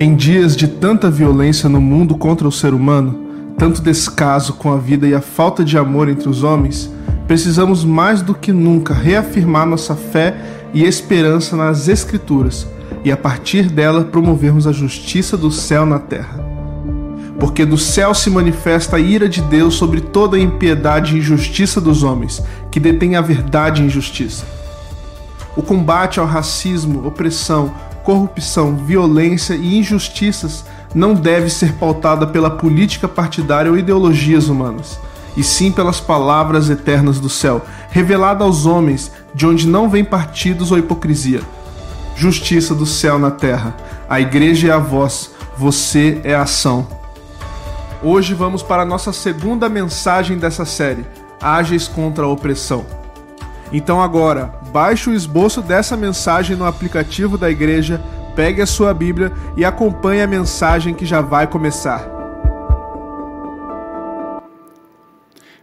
[0.00, 4.76] Em dias de tanta violência no mundo contra o ser humano, tanto descaso com a
[4.76, 6.92] vida e a falta de amor entre os homens,
[7.28, 10.36] precisamos mais do que nunca reafirmar nossa fé
[10.74, 12.66] e esperança nas Escrituras
[13.04, 16.44] e, a partir dela, promovermos a justiça do céu na terra.
[17.38, 21.80] Porque do céu se manifesta a ira de Deus sobre toda a impiedade e injustiça
[21.80, 24.44] dos homens, que detêm a verdade e injustiça.
[25.56, 27.72] O combate ao racismo, opressão,
[28.04, 35.00] corrupção, violência e injustiças não deve ser pautada pela política partidária ou ideologias humanas,
[35.36, 40.70] e sim pelas palavras eternas do céu, revelada aos homens, de onde não vem partidos
[40.70, 41.40] ou hipocrisia.
[42.14, 43.74] Justiça do céu na terra.
[44.08, 46.86] A igreja é a voz, você é a ação.
[48.02, 51.04] Hoje vamos para a nossa segunda mensagem dessa série:
[51.40, 53.03] Ágeis contra a opressão.
[53.76, 58.00] Então agora, baixe o esboço dessa mensagem no aplicativo da igreja,
[58.36, 62.08] pegue a sua Bíblia e acompanhe a mensagem que já vai começar.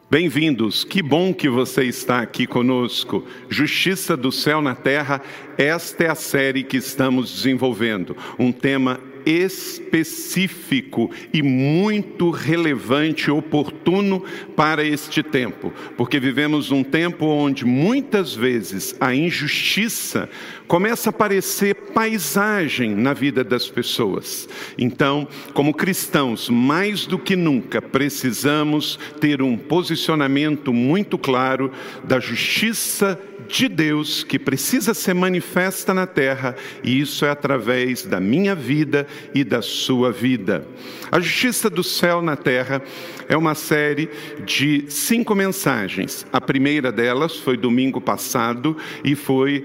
[0.09, 3.25] Bem-vindos, que bom que você está aqui conosco.
[3.47, 5.21] Justiça do Céu na Terra,
[5.57, 8.17] esta é a série que estamos desenvolvendo.
[8.37, 14.23] Um tema específico e muito relevante oportuno
[14.55, 20.29] para este tempo, porque vivemos um tempo onde muitas vezes a injustiça
[20.71, 24.47] começa a parecer paisagem na vida das pessoas.
[24.77, 31.73] Então, como cristãos, mais do que nunca, precisamos ter um posicionamento muito claro
[32.05, 38.19] da justiça de Deus que precisa ser manifesta na terra, e isso é através da
[38.19, 39.05] minha vida
[39.35, 40.65] e da sua vida.
[41.11, 42.81] A justiça do céu na terra
[43.27, 44.09] é uma série
[44.45, 46.25] de cinco mensagens.
[46.31, 49.59] A primeira delas foi domingo passado e foi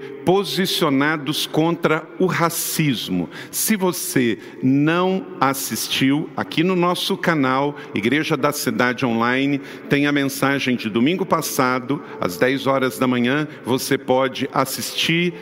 [1.51, 3.29] contra o racismo.
[3.51, 9.59] Se você não assistiu, aqui no nosso canal Igreja da Cidade Online
[9.89, 15.33] tem a mensagem de domingo passado, às 10 horas da manhã, você pode assistir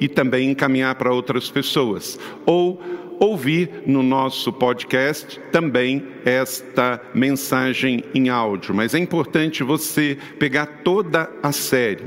[0.00, 2.18] e também encaminhar para outras pessoas.
[2.46, 2.80] Ou
[3.20, 11.30] ouvir no nosso podcast também esta mensagem em áudio, mas é importante você pegar toda
[11.42, 12.06] a série.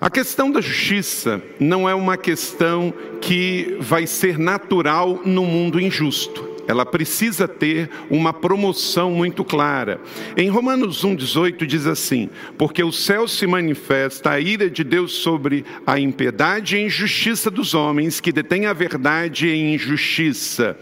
[0.00, 6.50] A questão da justiça não é uma questão que vai ser natural no mundo injusto
[6.70, 10.00] ela precisa ter uma promoção muito clara.
[10.36, 15.64] Em Romanos 1,18 diz assim: Porque o céu se manifesta a ira de Deus sobre
[15.84, 20.78] a impiedade e injustiça dos homens que detêm a verdade em injustiça.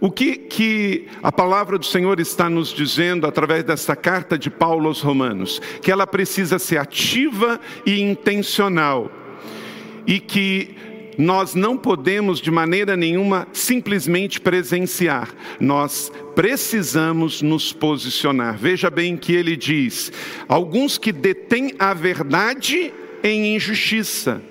[0.00, 4.88] O que, que a palavra do Senhor está nos dizendo através dessa carta de Paulo
[4.88, 5.60] aos Romanos?
[5.80, 9.10] Que ela precisa ser ativa e intencional.
[10.06, 10.76] E que
[11.18, 18.58] nós não podemos de maneira nenhuma simplesmente presenciar, nós precisamos nos posicionar.
[18.58, 20.12] Veja bem que ele diz:
[20.46, 22.92] alguns que detêm a verdade
[23.22, 24.42] em injustiça.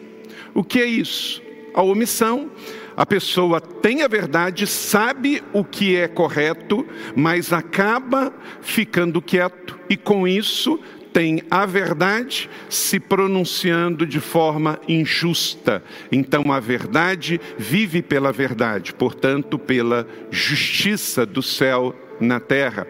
[0.53, 1.41] O que é isso?
[1.73, 2.49] A omissão.
[2.97, 9.97] A pessoa tem a verdade, sabe o que é correto, mas acaba ficando quieto e
[9.97, 10.79] com isso
[11.11, 15.83] tem a verdade se pronunciando de forma injusta.
[16.11, 22.87] Então a verdade vive pela verdade, portanto, pela justiça do céu na terra.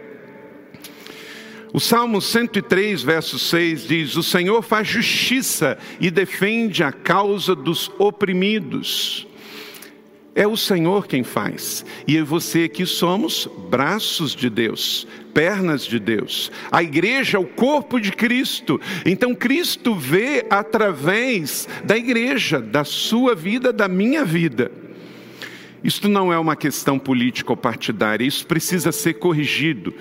[1.73, 7.91] O Salmo 103, verso 6 diz: O Senhor faz justiça e defende a causa dos
[7.99, 9.27] oprimidos.
[10.35, 11.85] É o Senhor quem faz.
[12.05, 16.51] E eu e você aqui somos braços de Deus, pernas de Deus.
[16.69, 18.79] A igreja é o corpo de Cristo.
[19.05, 24.69] Então Cristo vê através da igreja, da sua vida, da minha vida.
[25.81, 29.93] Isto não é uma questão política ou partidária, isso precisa ser corrigido.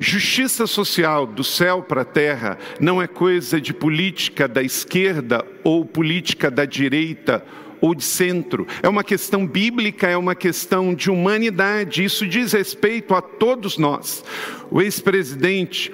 [0.00, 5.84] Justiça social do céu para a terra não é coisa de política da esquerda ou
[5.84, 7.44] política da direita
[7.80, 8.66] ou de centro.
[8.82, 12.04] É uma questão bíblica, é uma questão de humanidade.
[12.04, 14.24] Isso diz respeito a todos nós.
[14.70, 15.92] O ex-presidente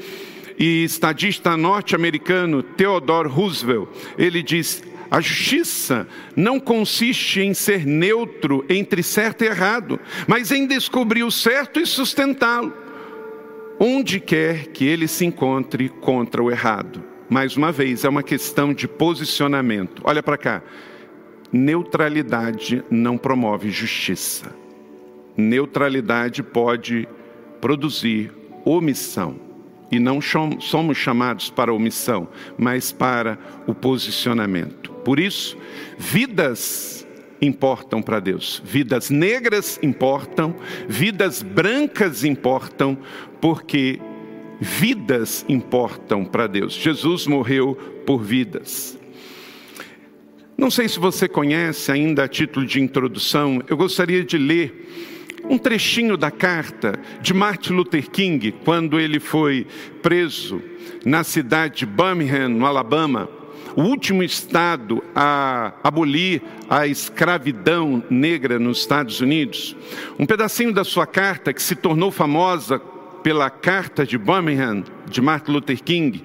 [0.59, 9.03] e estadista norte-americano Theodore Roosevelt, ele diz: a justiça não consiste em ser neutro entre
[9.03, 12.73] certo e errado, mas em descobrir o certo e sustentá-lo,
[13.79, 17.03] onde quer que ele se encontre contra o errado.
[17.29, 20.01] Mais uma vez, é uma questão de posicionamento.
[20.05, 20.63] Olha para cá.
[21.53, 24.55] Neutralidade não promove justiça.
[25.37, 27.07] Neutralidade pode
[27.61, 28.33] produzir
[28.65, 29.37] omissão.
[29.91, 32.27] E não somos chamados para omissão,
[32.57, 34.91] mas para o posicionamento.
[35.05, 35.59] Por isso,
[35.99, 37.07] vidas
[37.43, 38.63] importam para Deus.
[38.65, 40.55] Vidas negras importam,
[40.89, 42.97] vidas brancas importam,
[43.39, 44.01] porque
[44.59, 46.73] vidas importam para Deus.
[46.73, 47.75] Jesus morreu
[48.07, 48.99] por vidas.
[50.57, 54.89] Não sei se você conhece ainda a título de introdução, eu gostaria de ler
[55.49, 59.67] um trechinho da carta de Martin Luther King, quando ele foi
[60.01, 60.63] preso
[61.05, 63.29] na cidade de Birmingham, no Alabama,
[63.75, 69.75] o último estado a abolir a escravidão negra nos Estados Unidos.
[70.19, 72.79] Um pedacinho da sua carta, que se tornou famosa
[73.23, 76.23] pela Carta de Birmingham, de Martin Luther King,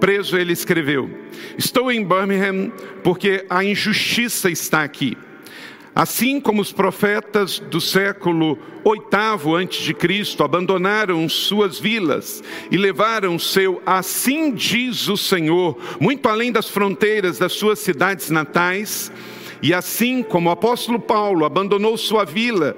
[0.00, 1.10] preso, ele escreveu:
[1.56, 2.70] Estou em Birmingham
[3.02, 5.16] porque a injustiça está aqui.
[5.94, 8.58] Assim como os profetas do século
[9.70, 16.68] de Cristo abandonaram suas vilas e levaram seu assim diz o Senhor muito além das
[16.68, 19.12] fronteiras das suas cidades natais,
[19.62, 22.76] e assim como o apóstolo Paulo abandonou sua vila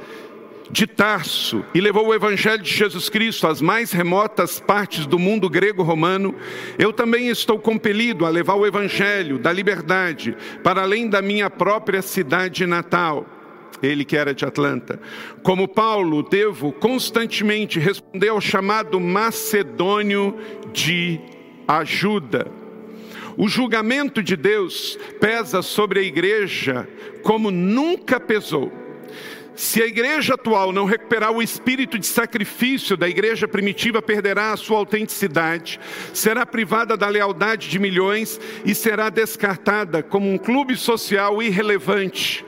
[0.70, 5.48] de Tarso e levou o Evangelho de Jesus Cristo às mais remotas partes do mundo
[5.48, 6.34] grego-romano,
[6.78, 12.02] eu também estou compelido a levar o Evangelho da liberdade para além da minha própria
[12.02, 13.26] cidade natal.
[13.82, 14.98] Ele que era de Atlanta.
[15.42, 20.34] Como Paulo, devo constantemente responder ao chamado macedônio
[20.72, 21.20] de
[21.68, 22.50] ajuda.
[23.36, 26.88] O julgamento de Deus pesa sobre a igreja
[27.22, 28.72] como nunca pesou
[29.56, 34.56] se a igreja atual não recuperar o espírito de sacrifício da igreja primitiva, perderá a
[34.56, 35.80] sua autenticidade,
[36.12, 42.44] será privada da lealdade de milhões e será descartada como um clube social irrelevante,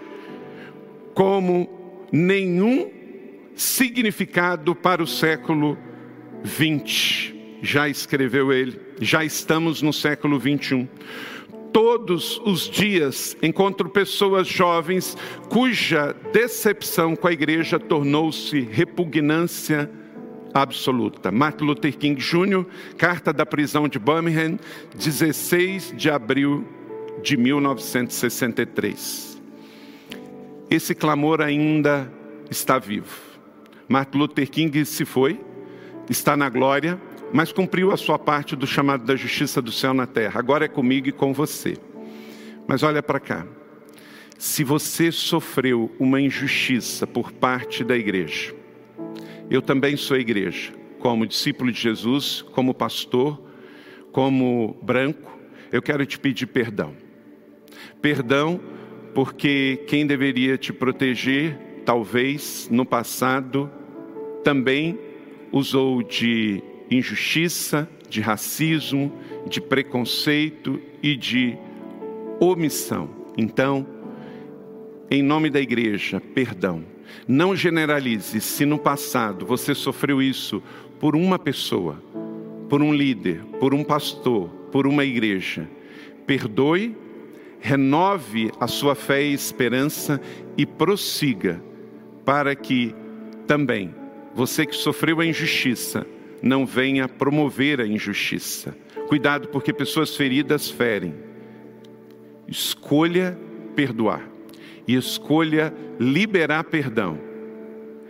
[1.15, 2.91] como nenhum
[3.57, 5.79] significado para o século
[6.45, 7.59] 20.
[7.63, 10.87] Já escreveu ele, já estamos no século 21
[11.73, 15.17] todos os dias encontro pessoas jovens
[15.49, 19.91] cuja decepção com a igreja tornou-se repugnância
[20.53, 21.31] absoluta.
[21.31, 22.65] Martin Luther King Jr.,
[22.97, 24.59] carta da prisão de Birmingham,
[24.95, 26.67] 16 de abril
[27.23, 29.41] de 1963.
[30.71, 32.13] Esse clamor ainda
[32.51, 33.29] está vivo.
[33.89, 35.41] Martin Luther King se foi,
[36.11, 37.01] está na glória,
[37.33, 40.39] mas cumpriu a sua parte do chamado da justiça do céu na terra.
[40.39, 41.77] Agora é comigo e com você.
[42.67, 43.47] Mas olha para cá.
[44.39, 48.55] Se você sofreu uma injustiça por parte da igreja,
[49.51, 53.43] eu também sou igreja, como discípulo de Jesus, como pastor,
[54.13, 55.39] como branco,
[55.73, 56.95] eu quero te pedir perdão.
[58.01, 58.61] Perdão
[59.15, 63.71] porque quem deveria te proteger, talvez no passado,
[64.45, 64.99] também
[65.51, 69.13] usou de injustiça, de racismo,
[69.47, 71.57] de preconceito e de
[72.41, 73.11] omissão.
[73.37, 73.87] Então,
[75.11, 76.85] em nome da igreja, perdão.
[77.27, 80.63] Não generalize se no passado você sofreu isso
[81.01, 82.03] por uma pessoa,
[82.69, 85.69] por um líder, por um pastor, por uma igreja.
[86.27, 86.95] Perdoe,
[87.61, 90.21] renove a sua fé e esperança
[90.57, 91.63] e prossiga
[92.25, 92.95] para que
[93.47, 93.95] também
[94.35, 96.07] você que sofreu a injustiça
[96.43, 98.77] não venha promover a injustiça.
[99.09, 101.15] Cuidado, porque pessoas feridas ferem.
[102.47, 103.39] Escolha
[103.75, 104.29] perdoar
[104.87, 107.19] e escolha liberar perdão.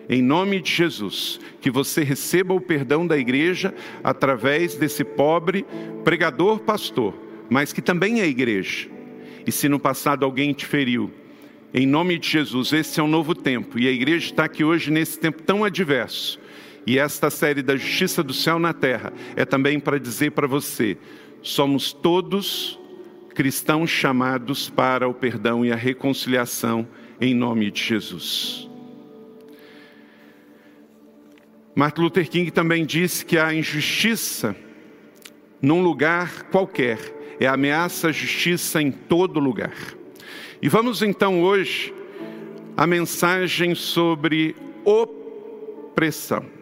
[0.08, 5.66] Em nome de Jesus, que você receba o perdão da igreja através desse pobre
[6.04, 7.14] pregador pastor,
[7.50, 8.88] mas que também é igreja.
[9.46, 11.10] E se no passado alguém te feriu,
[11.74, 14.90] em nome de Jesus, esse é um novo tempo e a igreja está aqui hoje
[14.90, 16.40] nesse tempo tão adverso
[16.88, 20.96] e esta série da Justiça do Céu na Terra é também para dizer para você:
[21.42, 22.80] somos todos
[23.34, 26.88] cristãos chamados para o perdão e a reconciliação
[27.20, 28.66] em nome de Jesus.
[31.74, 34.56] Martin Luther King também disse que a injustiça
[35.60, 36.98] num lugar qualquer
[37.38, 39.76] é ameaça à justiça em todo lugar.
[40.62, 41.92] E vamos então hoje
[42.74, 46.56] a mensagem sobre opressão.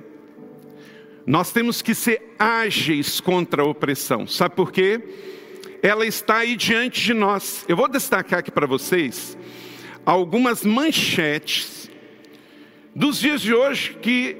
[1.26, 4.28] Nós temos que ser ágeis contra a opressão.
[4.28, 5.02] Sabe por quê?
[5.82, 7.64] Ela está aí diante de nós.
[7.68, 9.36] Eu vou destacar aqui para vocês
[10.04, 11.90] algumas manchetes
[12.94, 14.36] dos dias de hoje que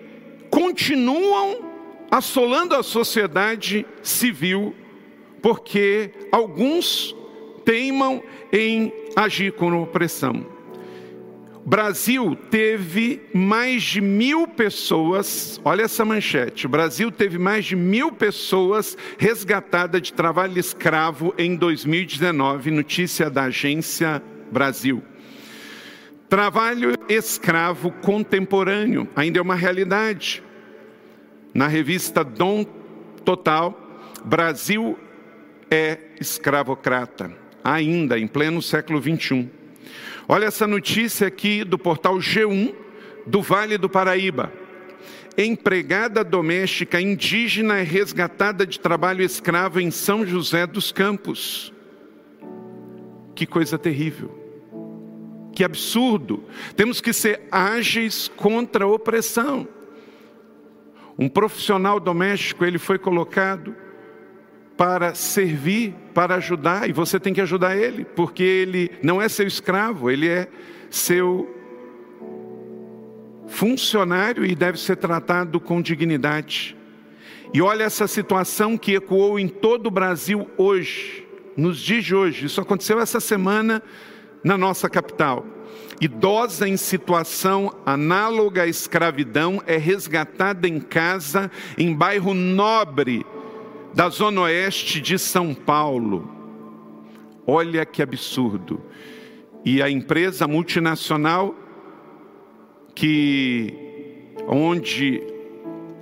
[0.49, 1.73] continuam
[2.09, 4.73] assolando a sociedade civil,
[5.43, 7.17] porque alguns
[7.65, 10.56] teimam em agir com opressão.
[11.67, 18.13] Brasil teve mais de mil pessoas, olha essa manchete: o Brasil teve mais de mil
[18.13, 25.03] pessoas resgatadas de trabalho escravo em 2019, notícia da Agência Brasil.
[26.29, 30.45] Trabalho escravo contemporâneo ainda é uma realidade.
[31.53, 32.65] Na revista Dom
[33.25, 33.77] Total,
[34.25, 34.97] Brasil
[35.69, 37.33] é escravocrata,
[37.65, 39.66] ainda em pleno século 21.
[40.29, 42.75] Olha essa notícia aqui do portal G1
[43.25, 44.53] do Vale do Paraíba.
[45.39, 51.73] Empregada doméstica indígena é resgatada de trabalho escravo em São José dos Campos.
[53.37, 54.37] Que coisa terrível.
[55.55, 56.43] Que absurdo.
[56.75, 59.69] Temos que ser ágeis contra a opressão.
[61.17, 63.77] Um profissional doméstico, ele foi colocado
[64.77, 69.47] para servir, para ajudar, e você tem que ajudar ele, porque ele não é seu
[69.47, 70.49] escravo, ele é
[70.91, 71.55] seu
[73.47, 76.77] funcionário e deve ser tratado com dignidade.
[77.55, 82.47] E olha essa situação que ecoou em todo o Brasil hoje, nos dias de hoje.
[82.47, 83.83] Isso aconteceu essa semana
[84.45, 85.47] na nossa capital.
[86.01, 93.25] Idosa em situação análoga à escravidão é resgatada em casa em bairro nobre
[93.97, 96.31] da zona oeste de São Paulo.
[97.47, 98.79] Olha que absurdo.
[99.65, 101.55] E a empresa multinacional
[102.95, 103.75] que
[104.47, 105.23] onde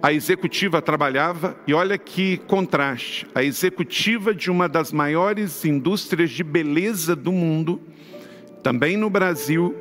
[0.02, 6.42] a executiva trabalhava, e olha que contraste, a executiva de uma das maiores indústrias de
[6.42, 7.80] beleza do mundo
[8.60, 9.72] também no Brasil,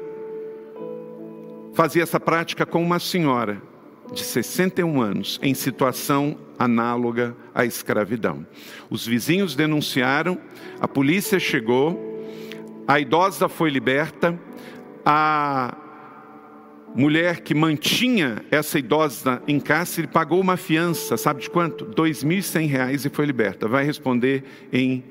[1.73, 3.59] fazia essa prática com uma senhora
[4.13, 8.45] de 61 anos, em situação análoga à escravidão.
[8.89, 10.37] Os vizinhos denunciaram,
[10.79, 12.13] a polícia chegou,
[12.87, 14.37] a idosa foi liberta,
[15.05, 15.77] a
[16.95, 21.85] mulher que mantinha essa idosa em cárcere pagou uma fiança, sabe de quanto?
[21.85, 23.67] R$ 2.100 e foi liberta.
[23.67, 25.03] Vai responder em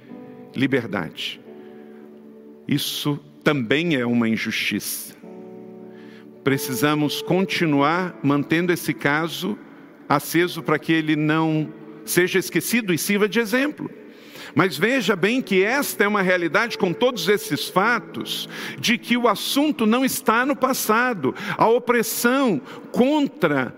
[0.55, 1.41] liberdade.
[2.67, 5.15] Isso também é uma injustiça.
[6.45, 9.59] Precisamos continuar mantendo esse caso
[10.17, 11.73] aceso para que ele não
[12.05, 13.91] seja esquecido e sirva de exemplo.
[14.55, 19.27] Mas veja bem que esta é uma realidade com todos esses fatos, de que o
[19.27, 21.35] assunto não está no passado.
[21.57, 23.75] A opressão contra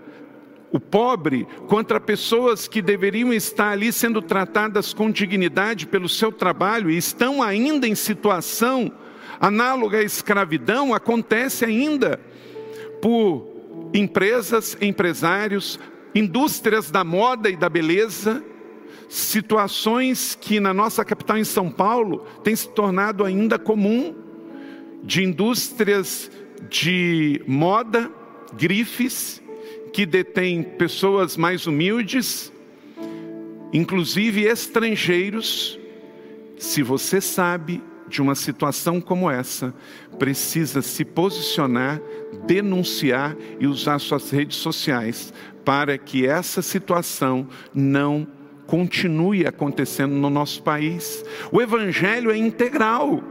[0.71, 6.89] o pobre, contra pessoas que deveriam estar ali sendo tratadas com dignidade pelo seu trabalho
[6.89, 8.91] e estão ainda em situação
[9.39, 12.19] análoga à escravidão acontece ainda
[13.01, 13.47] por
[13.93, 15.79] empresas, empresários,
[16.15, 18.41] indústrias da moda e da beleza,
[19.09, 24.15] situações que na nossa capital em São Paulo tem se tornado ainda comum,
[25.03, 26.31] de indústrias
[26.69, 28.09] de moda,
[28.57, 29.43] grifes,
[29.93, 32.51] que detêm pessoas mais humildes,
[33.71, 35.77] inclusive estrangeiros.
[36.57, 39.73] Se você sabe, de uma situação como essa,
[40.17, 42.01] precisa se posicionar,
[42.45, 48.27] denunciar e usar suas redes sociais para que essa situação não
[48.67, 51.23] continue acontecendo no nosso país.
[51.51, 53.23] O evangelho é integral.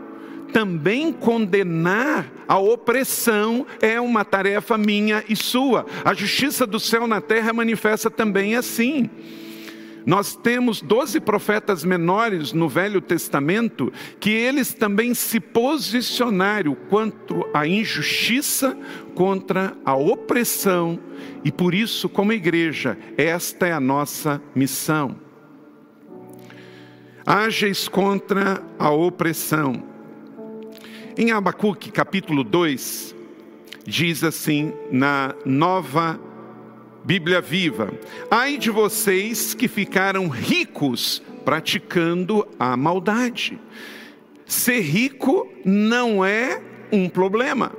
[0.52, 5.84] Também condenar a opressão é uma tarefa minha e sua.
[6.04, 9.10] A justiça do céu na terra manifesta também assim.
[10.06, 17.66] Nós temos doze profetas menores no Velho Testamento que eles também se posicionaram quanto à
[17.66, 18.76] injustiça,
[19.14, 20.98] contra a opressão,
[21.42, 25.16] e por isso, como igreja, esta é a nossa missão.
[27.24, 29.82] Ágeis contra a opressão.
[31.16, 33.14] Em Abacuque, capítulo 2,
[33.86, 36.20] diz assim, na nova
[37.04, 37.92] Bíblia viva.
[38.30, 43.60] Ai de vocês que ficaram ricos praticando a maldade.
[44.46, 47.72] Ser rico não é um problema.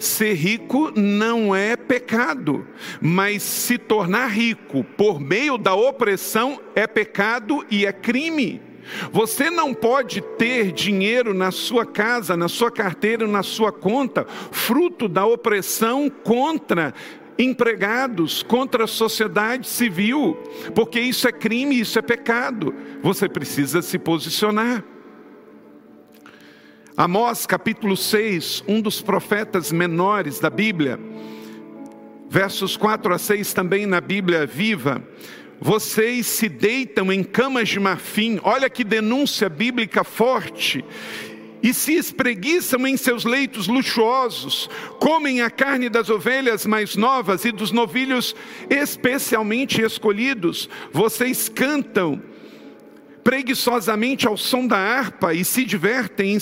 [0.00, 2.66] Ser rico não é pecado,
[2.98, 8.62] mas se tornar rico por meio da opressão é pecado e é crime.
[9.12, 15.08] Você não pode ter dinheiro na sua casa, na sua carteira, na sua conta, fruto
[15.08, 16.94] da opressão contra
[17.38, 20.36] empregados contra a sociedade civil,
[20.74, 22.74] porque isso é crime, isso é pecado.
[23.02, 24.84] Você precisa se posicionar.
[26.96, 30.98] Amós capítulo 6, um dos profetas menores da Bíblia,
[32.30, 35.02] versos 4 a 6 também na Bíblia viva.
[35.60, 40.84] Vocês se deitam em camas de marfim, olha que denúncia bíblica forte
[41.62, 44.68] e se espreguiçam em seus leitos luxuosos,
[45.00, 48.34] comem a carne das ovelhas mais novas e dos novilhos
[48.68, 50.68] especialmente escolhidos.
[50.92, 52.22] Vocês cantam
[53.24, 56.38] preguiçosamente ao som da harpa e se divertem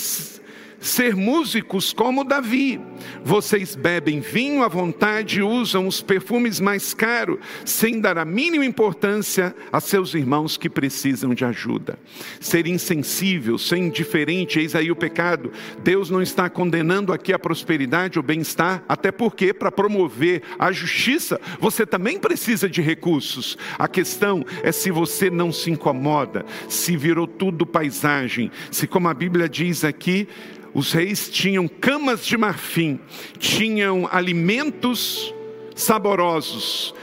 [0.85, 2.79] ser músicos como Davi.
[3.23, 8.63] Vocês bebem vinho à vontade e usam os perfumes mais caros, sem dar a mínima
[8.63, 11.97] importância a seus irmãos que precisam de ajuda.
[12.39, 15.51] Ser insensível, ser indiferente, eis aí o pecado.
[15.83, 21.41] Deus não está condenando aqui a prosperidade, o bem-estar, até porque para promover a justiça,
[21.59, 23.57] você também precisa de recursos.
[23.79, 29.13] A questão é se você não se incomoda, se virou tudo paisagem, se como a
[29.13, 30.27] Bíblia diz aqui,
[30.75, 32.99] os reis tinham camas de marfim,
[33.39, 35.33] tinham alimentos
[35.73, 36.93] saborosos,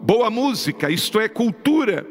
[0.00, 2.06] boa música, isto é, cultura.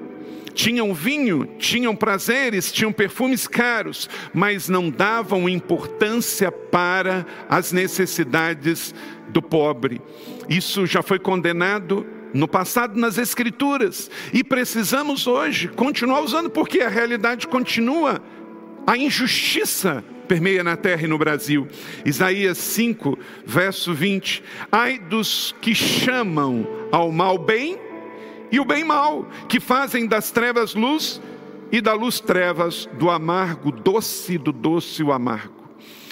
[0.53, 8.93] Tinham vinho, tinham prazeres, tinham perfumes caros, mas não davam importância para as necessidades
[9.29, 10.01] do pobre.
[10.49, 16.89] Isso já foi condenado no passado nas Escrituras e precisamos hoje continuar usando, porque a
[16.89, 18.21] realidade continua.
[18.85, 21.67] A injustiça permeia na terra e no Brasil.
[22.05, 24.43] Isaías 5, verso 20.
[24.71, 27.77] Ai dos que chamam ao mal bem
[28.51, 31.21] e o bem mal, que fazem das trevas luz
[31.71, 35.60] e da luz trevas, do amargo doce, do doce o amargo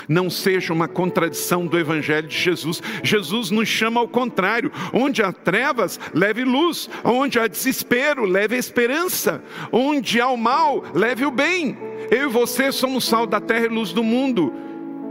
[0.09, 2.81] não seja uma contradição do Evangelho de Jesus.
[3.03, 9.43] Jesus nos chama ao contrário: onde há trevas, leve luz, onde há desespero, leve esperança,
[9.71, 11.77] onde há o mal, leve o bem.
[12.09, 14.68] Eu e você somos sal da terra e luz do mundo.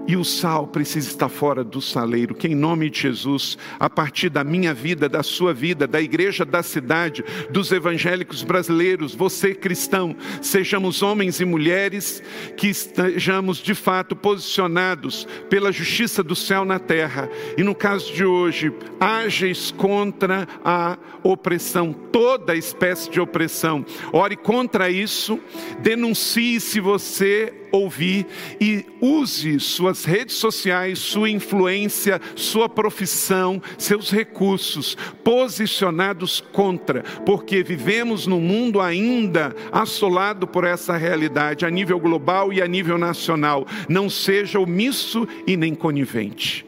[0.08, 4.30] E o sal precisa estar fora do saleiro, que em nome de Jesus, a partir
[4.30, 10.16] da minha vida, da sua vida, da igreja da cidade, dos evangélicos brasileiros, você cristão,
[10.40, 12.22] sejamos homens e mulheres
[12.56, 17.28] que estejamos de fato posicionados pela justiça do céu na terra.
[17.58, 23.84] E no caso de hoje, ages contra a opressão, toda espécie de opressão.
[24.10, 25.38] Ore contra isso,
[25.82, 28.26] denuncie se você ouvir
[28.60, 38.26] e use suas redes sociais, sua influência, sua profissão, seus recursos posicionados contra, porque vivemos
[38.26, 43.66] num mundo ainda assolado por essa realidade a nível global e a nível nacional.
[43.88, 46.66] Não seja omisso e nem conivente.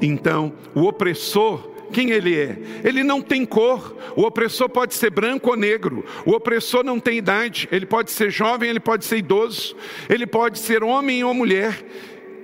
[0.00, 2.58] Então, o opressor quem ele é.
[2.82, 3.96] Ele não tem cor.
[4.16, 6.04] O opressor pode ser branco ou negro.
[6.26, 7.68] O opressor não tem idade.
[7.70, 9.76] Ele pode ser jovem, ele pode ser idoso.
[10.10, 11.86] Ele pode ser homem ou mulher.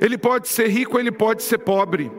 [0.00, 2.10] Ele pode ser rico, ele pode ser pobre.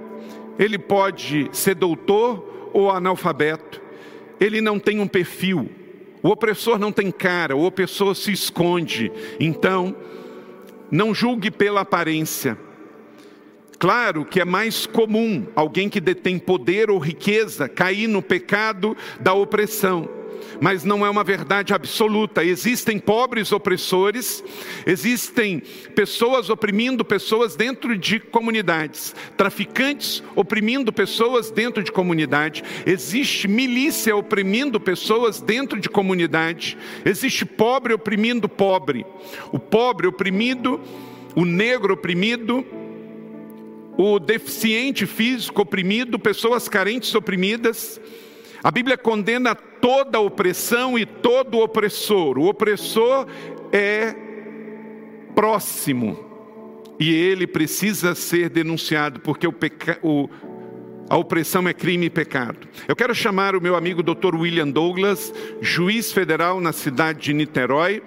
[0.60, 3.82] Ele pode ser doutor ou analfabeto.
[4.40, 5.72] Ele não tem um perfil.
[6.22, 9.12] O opressor não tem cara, o opressor se esconde.
[9.40, 9.96] Então,
[10.92, 12.58] não julgue pela aparência
[13.82, 19.34] Claro que é mais comum alguém que detém poder ou riqueza cair no pecado da
[19.34, 20.08] opressão,
[20.62, 22.46] mas não é uma verdade absoluta.
[22.46, 24.44] Existem pobres opressores,
[24.86, 25.64] existem
[25.96, 34.80] pessoas oprimindo pessoas dentro de comunidades, traficantes oprimindo pessoas dentro de comunidade, existe milícia oprimindo
[34.80, 39.08] pessoas dentro de comunidade, existe pobre oprimindo pobre,
[39.52, 40.80] o pobre oprimido,
[41.36, 42.64] o negro oprimido,
[44.02, 48.02] o deficiente físico oprimido, pessoas carentes oprimidas.
[48.64, 52.40] A Bíblia condena toda opressão e todo opressor.
[52.40, 53.28] O opressor
[53.72, 54.16] é
[55.36, 56.18] próximo
[57.00, 59.48] e ele precisa ser denunciado, porque
[60.02, 60.30] o
[61.10, 62.70] a opressão é crime e pecado.
[62.88, 64.34] Eu quero chamar o meu amigo Dr.
[64.34, 68.02] William Douglas, juiz federal na cidade de Niterói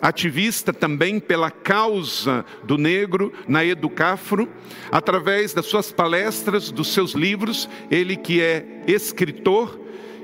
[0.00, 4.48] ativista também pela causa do negro na Educafro,
[4.90, 9.78] através das suas palestras, dos seus livros, ele que é escritor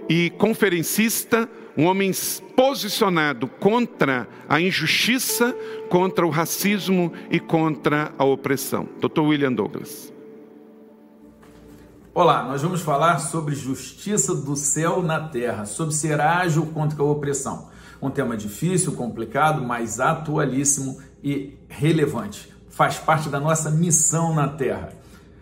[0.09, 2.13] e conferencista, um homem
[2.55, 5.55] posicionado contra a injustiça,
[5.89, 8.89] contra o racismo e contra a opressão.
[9.01, 9.21] Dr.
[9.21, 10.13] William Douglas.
[12.15, 17.05] Olá, nós vamos falar sobre justiça do céu na terra, sobre ser ágil contra a
[17.05, 17.74] opressão.
[18.05, 22.53] Um tema difícil, complicado, mas atualíssimo e relevante.
[22.69, 24.91] Faz parte da nossa missão na Terra.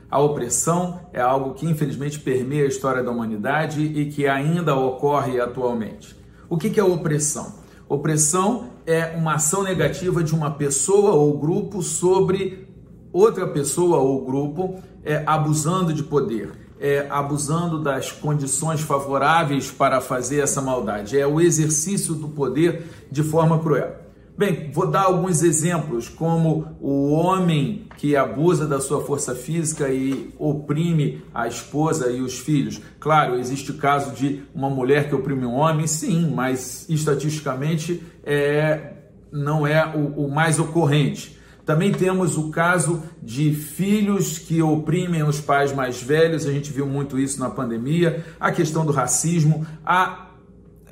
[0.08, 5.40] A opressão é algo que infelizmente permeia a história da humanidade e que ainda ocorre
[5.40, 6.14] atualmente.
[6.48, 7.52] O que é opressão?
[7.88, 12.68] Opressão é uma ação negativa de uma pessoa ou grupo sobre
[13.12, 20.40] outra pessoa ou grupo, é, abusando de poder é, abusando das condições favoráveis para fazer
[20.40, 21.16] essa maldade.
[21.16, 24.02] É o exercício do poder de forma cruel.
[24.36, 30.34] Bem, vou dar alguns exemplos, como o homem que abusa da sua força física e
[30.38, 32.80] oprime a esposa e os filhos.
[32.98, 38.94] Claro, existe o caso de uma mulher que oprime um homem, sim, mas estatisticamente é,
[39.30, 41.38] não é o, o mais ocorrente.
[41.64, 46.86] Também temos o caso de filhos que oprimem os pais mais velhos, a gente viu
[46.86, 50.28] muito isso na pandemia, a questão do racismo, a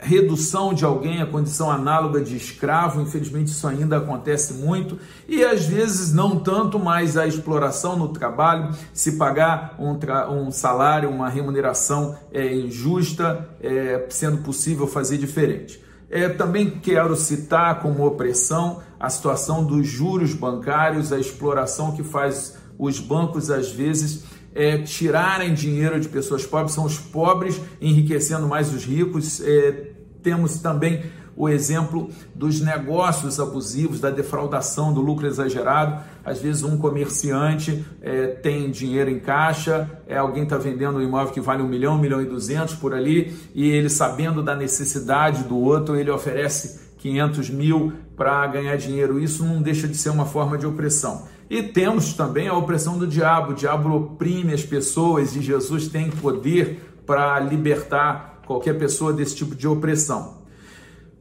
[0.00, 5.66] redução de alguém à condição análoga de escravo, infelizmente isso ainda acontece muito, e às
[5.66, 9.98] vezes não tanto, mas a exploração no trabalho, se pagar um,
[10.32, 15.82] um salário, uma remuneração é, injusta, é, sendo possível fazer diferente.
[16.08, 22.58] É, também quero citar como opressão a situação dos juros bancários, a exploração que faz
[22.78, 28.72] os bancos às vezes é, tirarem dinheiro de pessoas pobres, são os pobres enriquecendo mais
[28.72, 29.40] os ricos.
[29.40, 31.02] É, temos também
[31.36, 36.04] o exemplo dos negócios abusivos, da defraudação, do lucro exagerado.
[36.22, 41.32] Às vezes um comerciante é, tem dinheiro em caixa, é, alguém está vendendo um imóvel
[41.32, 45.44] que vale um milhão, um milhão e duzentos por ali, e ele sabendo da necessidade
[45.44, 49.18] do outro, ele oferece 500 mil para ganhar dinheiro.
[49.18, 51.26] Isso não deixa de ser uma forma de opressão.
[51.48, 53.52] E temos também a opressão do diabo.
[53.52, 59.54] O diabo oprime as pessoas e Jesus tem poder para libertar qualquer pessoa desse tipo
[59.54, 60.40] de opressão.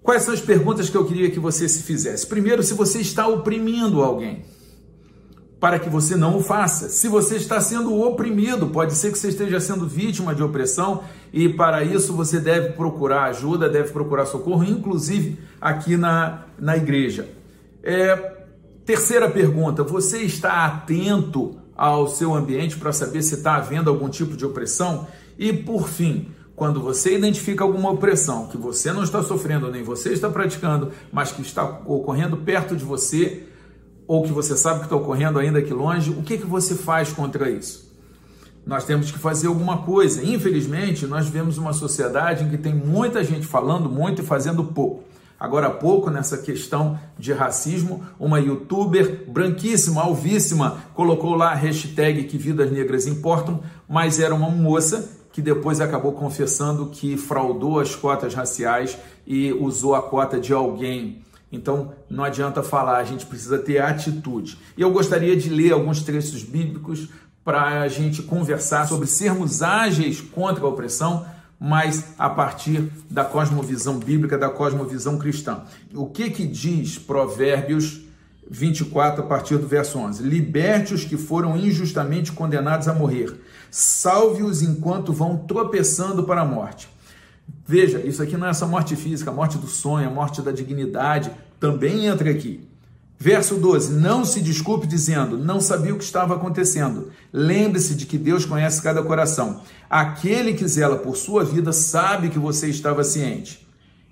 [0.03, 2.27] Quais são as perguntas que eu queria que você se fizesse?
[2.27, 4.43] Primeiro, se você está oprimindo alguém,
[5.59, 6.89] para que você não o faça.
[6.89, 11.49] Se você está sendo oprimido, pode ser que você esteja sendo vítima de opressão e
[11.49, 17.27] para isso você deve procurar ajuda, deve procurar socorro, inclusive aqui na, na igreja.
[17.83, 18.37] É,
[18.89, 24.35] Terceira pergunta: você está atento ao seu ambiente para saber se está havendo algum tipo
[24.35, 25.07] de opressão?
[25.37, 30.11] E por fim, quando você identifica alguma opressão que você não está sofrendo, nem você
[30.11, 33.43] está praticando, mas que está ocorrendo perto de você,
[34.09, 37.13] ou que você sabe que está ocorrendo ainda aqui longe, o que, que você faz
[37.13, 37.93] contra isso?
[38.65, 40.25] Nós temos que fazer alguma coisa.
[40.25, 45.03] Infelizmente, nós vemos uma sociedade em que tem muita gente falando muito e fazendo pouco.
[45.39, 52.23] Agora há pouco, nessa questão de racismo, uma youtuber branquíssima, alvíssima, colocou lá a hashtag
[52.23, 57.95] que vidas negras importam, mas era uma moça que depois acabou confessando que fraudou as
[57.95, 61.21] cotas raciais e usou a cota de alguém.
[61.51, 64.57] Então não adianta falar, a gente precisa ter atitude.
[64.77, 67.09] E eu gostaria de ler alguns trechos bíblicos
[67.43, 71.25] para a gente conversar sobre sermos ágeis contra a opressão
[71.59, 75.63] mas a partir da cosmovisão bíblica, da cosmovisão cristã.
[75.93, 78.01] O que que diz Provérbios
[78.49, 80.23] 24 a partir do verso 11?
[80.23, 83.41] Liberte os que foram injustamente condenados a morrer.
[83.69, 86.88] Salve-os enquanto vão tropeçando para a morte.
[87.65, 90.51] Veja, isso aqui não é só morte física, a morte do sonho, a morte da
[90.51, 92.67] dignidade também entra aqui.
[93.21, 97.09] Verso 12: Não se desculpe dizendo, não sabia o que estava acontecendo.
[97.33, 99.62] Lembre-se de que Deus conhece cada coração.
[99.89, 103.67] Aquele que zela por sua vida sabe que você estava ciente.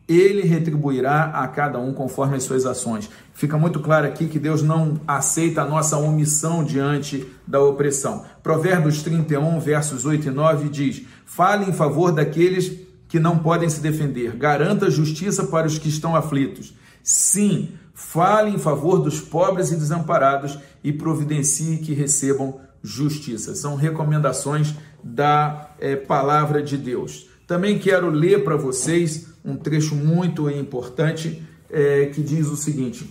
[0.08, 3.10] Ele retribuirá a cada um conforme as suas ações.
[3.34, 8.26] Fica muito claro aqui que Deus não aceita a nossa omissão diante da opressão.
[8.44, 13.80] Provérbios 31, versos 8 e 9 diz: Fale em favor daqueles que não podem se
[13.80, 16.74] defender, garanta justiça para os que estão aflitos.
[17.04, 23.56] Sim, fale em favor dos pobres e desamparados e providencie que recebam justiça.
[23.56, 27.28] São recomendações da é, palavra de Deus.
[27.48, 33.10] Também quero ler para vocês um trecho muito importante é, que diz o seguinte: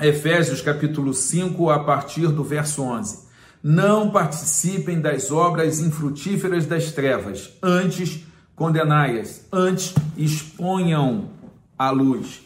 [0.00, 3.28] Efésios capítulo 5, a partir do verso 11.
[3.62, 8.24] Não participem das obras infrutíferas das trevas, antes
[8.60, 11.30] condenai-as, antes exponham
[11.78, 12.42] à luz.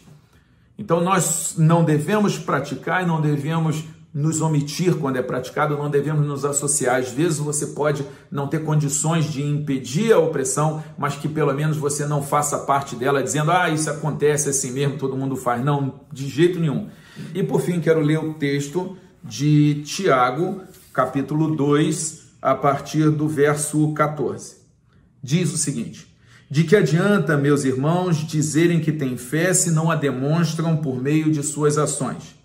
[0.78, 3.82] Então nós não devemos praticar e não devemos
[4.14, 7.00] nos omitir quando é praticado, não devemos nos associar.
[7.00, 11.76] Às vezes você pode não ter condições de impedir a opressão, mas que pelo menos
[11.78, 15.64] você não faça parte dela, dizendo, ah, isso acontece assim mesmo, todo mundo faz.
[15.64, 16.90] Não, de jeito nenhum.
[17.34, 20.60] E por fim, quero ler o texto de Tiago,
[20.92, 24.63] capítulo 2, a partir do verso 14.
[25.24, 26.06] Diz o seguinte.
[26.50, 31.32] De que adianta, meus irmãos, dizerem que têm fé se não a demonstram por meio
[31.32, 32.36] de suas ações?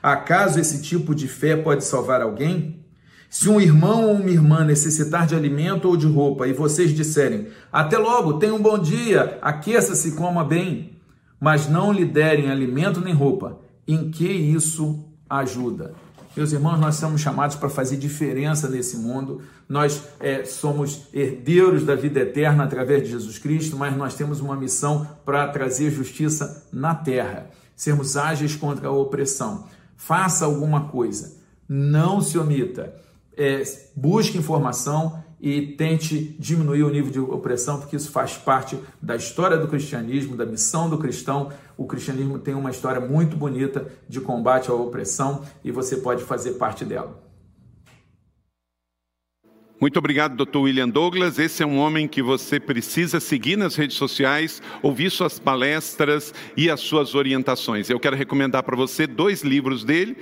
[0.00, 2.84] Acaso esse tipo de fé pode salvar alguém?
[3.28, 7.48] Se um irmão ou uma irmã necessitar de alimento ou de roupa e vocês disserem,
[7.72, 10.98] até logo, tenha um bom dia, aqueça-se, coma bem,
[11.40, 15.94] mas não lhe derem alimento nem roupa, em que isso ajuda?
[16.36, 19.42] Meus irmãos, nós somos chamados para fazer diferença nesse mundo.
[19.68, 24.54] Nós é, somos herdeiros da vida eterna através de Jesus Cristo, mas nós temos uma
[24.54, 29.64] missão para trazer justiça na terra, sermos ágeis contra a opressão.
[29.96, 31.36] Faça alguma coisa,
[31.68, 32.94] não se omita,
[33.36, 33.62] é,
[33.96, 39.56] busque informação e tente diminuir o nível de opressão, porque isso faz parte da história
[39.56, 41.50] do cristianismo, da missão do cristão.
[41.76, 46.52] O cristianismo tem uma história muito bonita de combate à opressão e você pode fazer
[46.52, 47.30] parte dela.
[49.80, 50.58] Muito obrigado, Dr.
[50.58, 51.38] William Douglas.
[51.38, 56.68] Esse é um homem que você precisa seguir nas redes sociais, ouvir suas palestras e
[56.68, 57.88] as suas orientações.
[57.88, 60.18] Eu quero recomendar para você dois livros dele.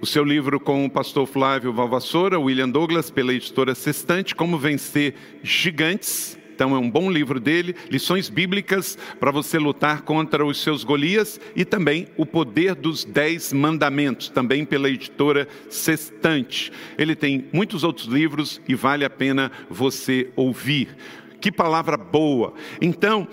[0.00, 5.14] O seu livro com o pastor Flávio Valvassoura, William Douglas, pela editora Sextante, Como Vencer
[5.42, 10.84] Gigantes então é um bom livro dele, lições bíblicas para você lutar contra os seus
[10.84, 16.70] Golias e também o poder dos dez mandamentos, também pela editora Sextante.
[16.98, 20.94] Ele tem muitos outros livros e vale a pena você ouvir.
[21.40, 22.52] Que palavra boa!
[22.78, 23.26] Então,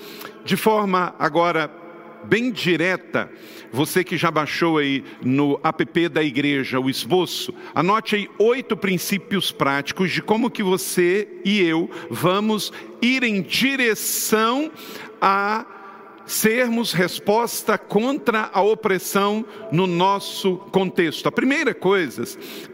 [0.46, 1.70] de forma agora
[2.28, 3.32] bem direta,
[3.72, 9.52] você que já baixou aí no app da igreja o esboço, anote aí oito princípios
[9.52, 14.72] práticos de como que você e eu vamos ir em direção
[15.22, 15.66] a
[16.28, 21.28] sermos resposta contra a opressão no nosso contexto.
[21.28, 22.24] A primeira coisa,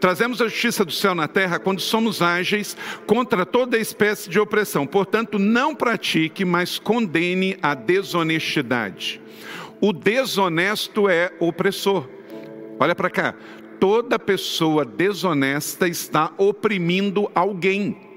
[0.00, 4.86] trazemos a justiça do céu na terra quando somos ágeis contra toda espécie de opressão.
[4.86, 9.22] Portanto, não pratique, mas condene a desonestidade.
[9.80, 12.08] O desonesto é opressor.
[12.78, 13.34] Olha para cá.
[13.78, 18.13] Toda pessoa desonesta está oprimindo alguém.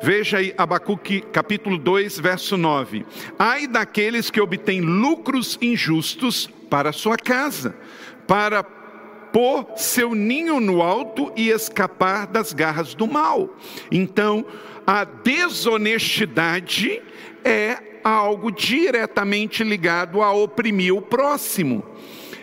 [0.00, 3.04] Veja aí Abacuque capítulo 2, verso 9.
[3.38, 7.74] Ai daqueles que obtêm lucros injustos para sua casa,
[8.26, 13.56] para pôr seu ninho no alto e escapar das garras do mal.
[13.90, 14.46] Então,
[14.86, 17.02] a desonestidade
[17.44, 21.84] é algo diretamente ligado a oprimir o próximo.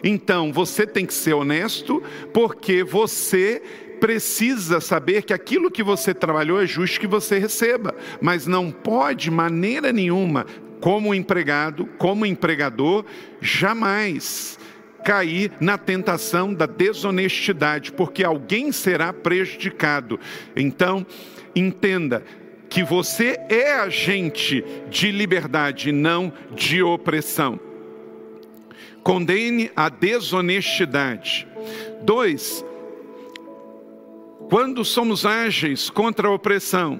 [0.03, 3.61] Então, você tem que ser honesto, porque você
[3.99, 9.31] precisa saber que aquilo que você trabalhou é justo que você receba, mas não pode,
[9.31, 10.45] maneira nenhuma,
[10.79, 13.05] como empregado, como empregador,
[13.41, 14.59] jamais
[15.03, 20.19] cair na tentação da desonestidade, porque alguém será prejudicado.
[20.55, 21.05] Então,
[21.55, 22.23] entenda,
[22.69, 27.59] que você é agente de liberdade, não de opressão.
[29.03, 31.47] Condene a desonestidade.
[32.01, 32.65] Dois,
[34.49, 36.99] quando somos ágeis contra a opressão,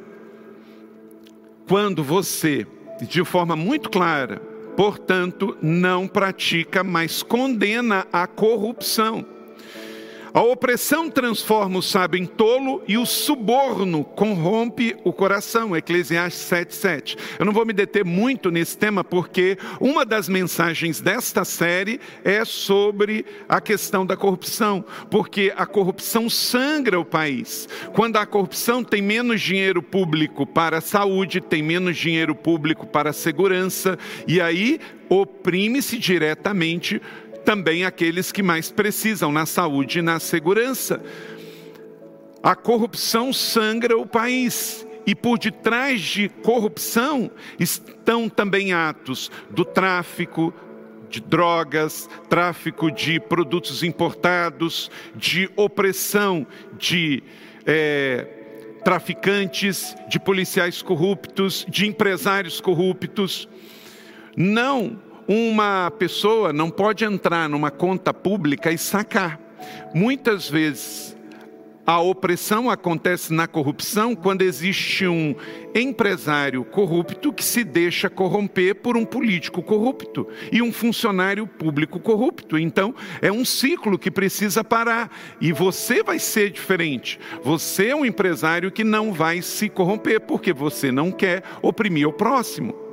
[1.67, 2.65] quando você,
[3.01, 4.37] de forma muito clara,
[4.75, 9.25] portanto, não pratica, mas condena a corrupção.
[10.35, 15.73] A opressão transforma o sábio em tolo e o suborno corrompe o coração.
[15.73, 17.17] Eclesiastes 7,7.
[17.39, 22.43] Eu não vou me deter muito nesse tema, porque uma das mensagens desta série é
[22.43, 27.69] sobre a questão da corrupção, porque a corrupção sangra o país.
[27.93, 33.11] Quando a corrupção tem menos dinheiro público para a saúde, tem menos dinheiro público para
[33.11, 37.01] a segurança, e aí oprime-se diretamente
[37.45, 41.01] também aqueles que mais precisam na saúde e na segurança.
[42.41, 44.85] A corrupção sangra o país.
[45.07, 47.29] E por detrás de corrupção
[47.59, 50.51] estão também atos do tráfico,
[51.07, 56.47] de drogas, tráfico de produtos importados, de opressão
[56.79, 57.21] de
[57.67, 58.27] é,
[58.83, 63.47] traficantes, de policiais corruptos, de empresários corruptos.
[64.35, 69.39] Não uma pessoa não pode entrar numa conta pública e sacar.
[69.93, 71.15] Muitas vezes
[71.87, 75.35] a opressão acontece na corrupção quando existe um
[75.75, 82.57] empresário corrupto que se deixa corromper por um político corrupto e um funcionário público corrupto.
[82.57, 85.15] Então, é um ciclo que precisa parar.
[85.39, 87.19] E você vai ser diferente.
[87.43, 92.13] Você é um empresário que não vai se corromper porque você não quer oprimir o
[92.13, 92.84] próximo.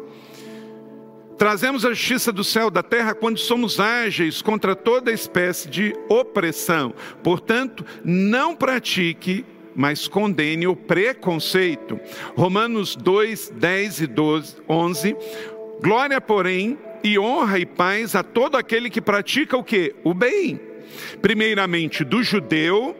[1.39, 6.95] Trazemos a justiça do céu da terra quando somos ágeis contra toda espécie de opressão.
[7.23, 11.99] Portanto, não pratique, mas condene o preconceito.
[12.37, 15.17] Romanos 2, 10 e 12, 11.
[15.83, 19.95] Glória, porém, e honra e paz a todo aquele que pratica o que?
[20.05, 20.61] O bem.
[21.21, 22.97] Primeiramente do judeu,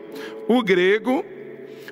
[0.47, 1.23] o grego,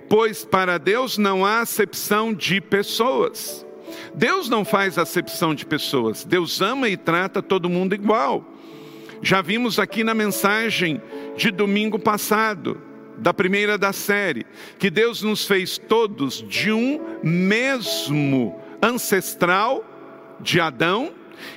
[0.10, 3.66] pois para Deus não há acepção de pessoas.
[4.14, 8.46] Deus não faz acepção de pessoas, Deus ama e trata todo mundo igual.
[9.22, 11.02] Já vimos aqui na mensagem
[11.38, 12.82] de domingo passado,
[13.18, 14.46] da primeira da série,
[14.80, 19.86] que Deus nos fez todos de um mesmo ancestral
[20.40, 21.14] de Adão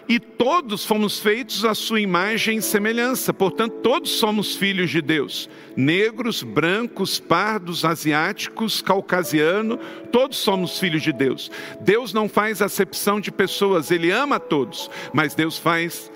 [0.09, 5.49] e todos fomos feitos à sua imagem e semelhança, portanto, todos somos filhos de Deus.
[5.77, 9.79] Negros, brancos, pardos, asiáticos, caucasiano,
[10.13, 11.51] todos somos filhos de Deus.
[11.81, 16.11] Deus não faz acepção de pessoas, Ele ama a todos, mas Deus faz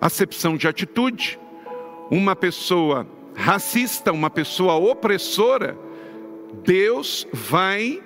[0.00, 1.38] acepção de atitude.
[2.10, 5.78] Uma pessoa racista, uma pessoa opressora,
[6.64, 8.02] Deus vai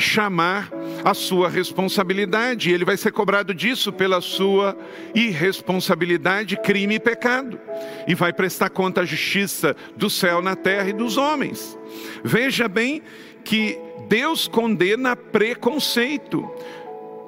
[0.00, 0.70] chamar
[1.04, 2.70] a sua responsabilidade.
[2.70, 4.76] Ele vai ser cobrado disso pela sua
[5.14, 7.60] irresponsabilidade, crime e pecado.
[8.08, 11.78] E vai prestar conta à justiça do céu, na terra e dos homens.
[12.24, 13.02] Veja bem
[13.44, 16.50] que Deus condena preconceito.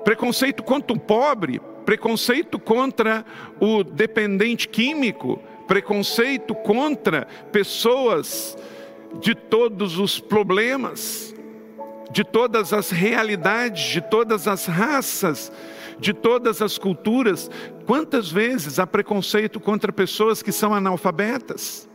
[0.04, 3.24] Preconceito contra o pobre, preconceito contra
[3.60, 8.56] o dependente químico, preconceito contra pessoas
[9.20, 11.32] de todos os problemas
[12.12, 15.50] de todas as realidades, de todas as raças,
[15.98, 17.50] de todas as culturas.
[17.86, 21.88] Quantas vezes há preconceito contra pessoas que são analfabetas?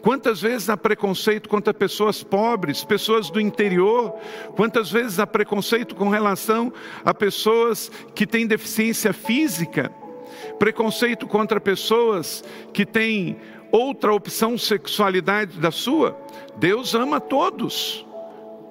[0.00, 4.14] Quantas vezes há preconceito contra pessoas pobres, pessoas do interior?
[4.54, 6.72] Quantas vezes há preconceito com relação
[7.04, 9.90] a pessoas que têm deficiência física?
[10.60, 13.36] Preconceito contra pessoas que têm
[13.72, 16.16] outra opção sexualidade da sua?
[16.56, 18.06] Deus ama todos.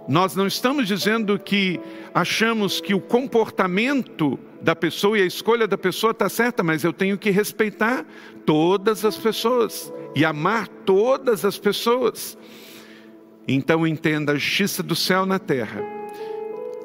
[0.08, 1.80] Nós não estamos dizendo que
[2.14, 6.92] achamos que o comportamento da pessoa e a escolha da pessoa está certa, mas eu
[6.92, 8.06] tenho que respeitar
[8.46, 12.38] todas as pessoas e amar todas as pessoas.
[13.48, 15.82] Então entenda a justiça do céu na terra.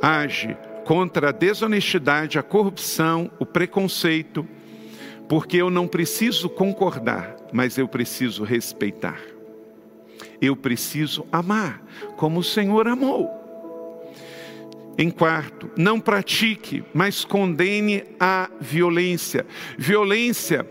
[0.01, 4.47] Age contra a desonestidade, a corrupção, o preconceito,
[5.29, 9.38] porque eu não preciso concordar, mas eu preciso respeitar.
[10.41, 11.83] Eu preciso amar
[12.17, 13.39] como o Senhor amou.
[14.97, 19.47] Em quarto, não pratique, mas condene a violência.
[19.79, 20.67] Violência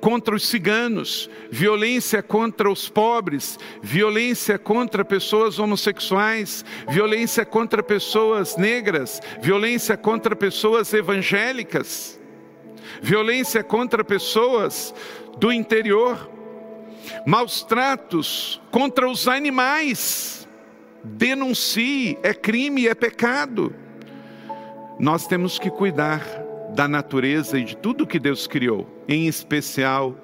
[0.00, 9.20] contra os ciganos, violência contra os pobres, violência contra pessoas homossexuais, violência contra pessoas negras,
[9.40, 12.18] violência contra pessoas evangélicas,
[13.00, 14.94] violência contra pessoas
[15.38, 16.30] do interior
[17.26, 20.48] maus tratos contra os animais.
[21.02, 23.74] Denuncie, é crime, é pecado.
[24.98, 26.22] Nós temos que cuidar
[26.74, 30.14] da natureza e de tudo que Deus criou, em especial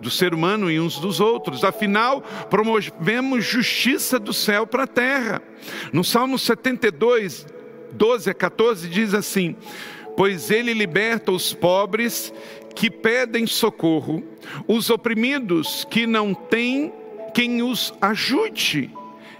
[0.00, 1.64] do ser humano e uns dos outros.
[1.64, 5.42] Afinal, promovemos justiça do céu para a terra.
[5.92, 7.46] No Salmo 72,
[7.92, 9.56] 12 a 14 diz assim:
[10.16, 12.32] Pois ele liberta os pobres
[12.76, 14.22] que pedem socorro,
[14.68, 16.92] os oprimidos que não têm
[17.34, 18.90] quem os ajude.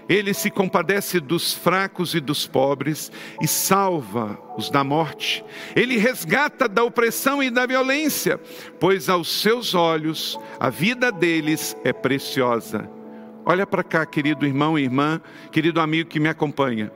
[0.09, 5.43] Ele se compadece dos fracos e dos pobres e salva os da morte.
[5.75, 8.39] Ele resgata da opressão e da violência,
[8.79, 12.89] pois aos seus olhos a vida deles é preciosa.
[13.45, 15.21] Olha para cá, querido irmão e irmã,
[15.51, 16.91] querido amigo que me acompanha.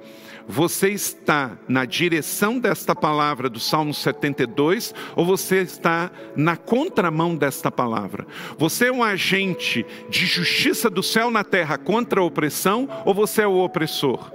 [0.47, 7.71] Você está na direção desta palavra do Salmo 72 ou você está na contramão desta
[7.71, 8.25] palavra?
[8.57, 13.43] Você é um agente de justiça do céu na terra contra a opressão ou você
[13.43, 14.31] é o opressor?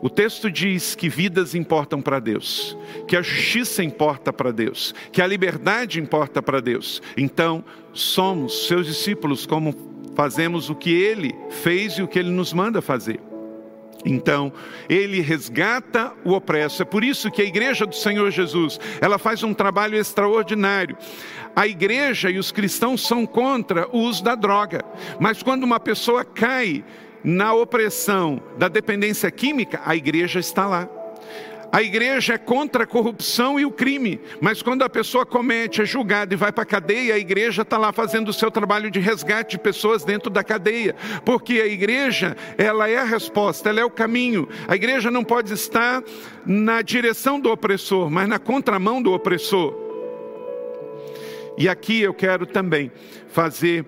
[0.00, 2.76] O texto diz que vidas importam para Deus,
[3.08, 7.02] que a justiça importa para Deus, que a liberdade importa para Deus.
[7.16, 9.74] Então, somos seus discípulos como
[10.14, 13.20] fazemos o que ele fez e o que ele nos manda fazer.
[14.04, 14.52] Então,
[14.88, 16.82] ele resgata o opresso.
[16.82, 20.96] É por isso que a igreja do Senhor Jesus, ela faz um trabalho extraordinário.
[21.54, 24.84] A igreja e os cristãos são contra o uso da droga,
[25.18, 26.84] mas quando uma pessoa cai
[27.24, 30.97] na opressão da dependência química, a igreja está lá.
[31.70, 35.84] A igreja é contra a corrupção e o crime, mas quando a pessoa comete, é
[35.84, 38.98] julgada e vai para a cadeia, a igreja está lá fazendo o seu trabalho de
[38.98, 43.84] resgate de pessoas dentro da cadeia, porque a igreja, ela é a resposta, ela é
[43.84, 44.48] o caminho.
[44.66, 46.02] A igreja não pode estar
[46.46, 49.74] na direção do opressor, mas na contramão do opressor.
[51.58, 52.90] E aqui eu quero também
[53.28, 53.84] fazer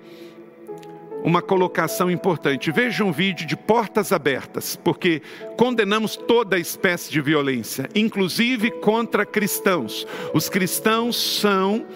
[1.23, 2.71] uma colocação importante.
[2.71, 5.23] Veja um vídeo de portas abertas, porque
[5.57, 10.07] condenamos toda espécie de violência, inclusive contra cristãos.
[10.33, 11.87] Os cristãos são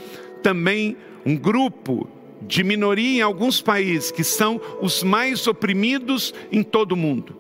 [0.43, 2.09] também um grupo
[2.43, 7.35] de minoria em alguns países que são os mais oprimidos em todo o mundo.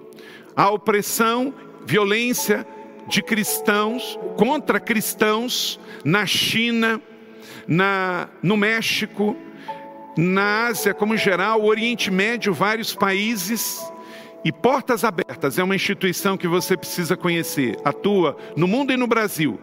[0.57, 1.53] A opressão,
[1.85, 2.67] violência
[3.07, 7.01] de cristãos contra cristãos na China,
[7.67, 9.37] na, no México,
[10.17, 13.81] na Ásia como geral, o Oriente Médio, vários países.
[14.45, 17.79] E Portas Abertas é uma instituição que você precisa conhecer.
[17.85, 19.59] Atua no mundo e no Brasil.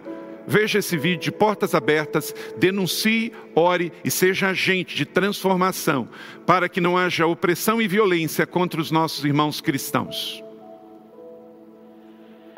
[0.48, 6.10] veja esse vídeo de portas abertas, denuncie, ore e seja agente de transformação
[6.46, 10.44] para que não haja opressão e violência contra os nossos irmãos cristãos.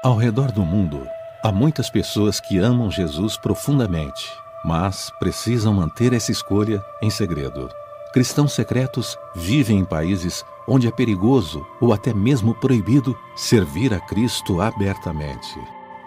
[0.03, 1.07] Ao redor do mundo,
[1.43, 4.29] há muitas pessoas que amam Jesus profundamente,
[4.65, 7.69] mas precisam manter essa escolha em segredo.
[8.13, 14.61] Cristãos secretos vivem em países onde é perigoso ou até mesmo proibido servir a Cristo
[14.61, 15.59] abertamente.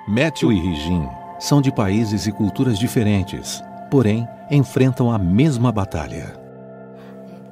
[0.06, 1.08] Matthew e Regine
[1.40, 6.38] são de países e culturas diferentes, porém enfrentam a mesma batalha.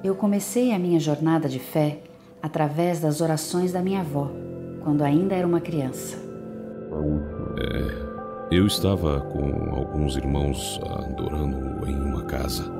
[0.04, 1.98] Eu comecei a minha jornada de fé
[2.40, 4.30] através das orações da minha avó,
[4.84, 6.16] quando ainda era uma criança.
[7.58, 12.70] É, eu estava com alguns irmãos adorando em uma casa.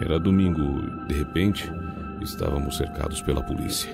[0.00, 1.70] Era domingo de repente,
[2.22, 3.90] estávamos cercados pela polícia.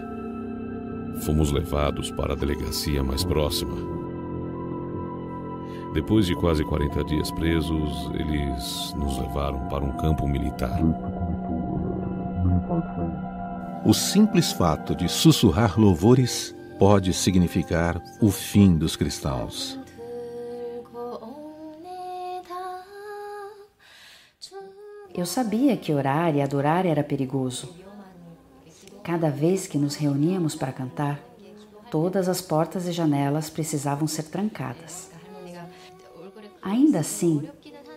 [1.22, 3.74] Fomos levados para a delegacia mais próxima.
[5.92, 10.78] Depois de quase 40 dias presos, eles nos levaram para um campo militar.
[13.84, 19.80] O simples fato de sussurrar louvores pode significar o fim dos cristãos.
[25.16, 27.74] Eu sabia que orar e adorar era perigoso.
[29.02, 31.18] Cada vez que nos reuníamos para cantar,
[31.90, 35.10] todas as portas e janelas precisavam ser trancadas.
[36.60, 37.48] Ainda assim,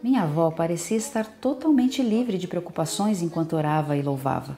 [0.01, 4.57] minha avó parecia estar totalmente livre de preocupações enquanto orava e louvava.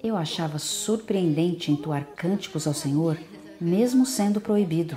[0.00, 3.18] Eu achava surpreendente entoar cânticos ao Senhor,
[3.60, 4.96] mesmo sendo proibido.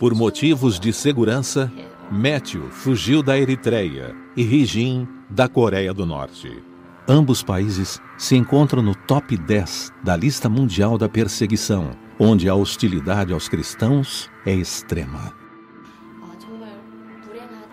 [0.00, 1.70] Por motivos de segurança,
[2.10, 6.64] Matthew fugiu da Eritreia e Regin da Coreia do Norte.
[7.06, 13.34] Ambos países se encontram no top 10 da lista mundial da perseguição, onde a hostilidade
[13.34, 15.34] aos cristãos é extrema.